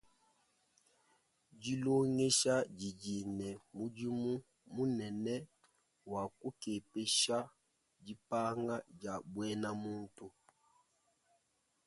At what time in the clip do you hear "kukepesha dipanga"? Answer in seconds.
6.39-8.75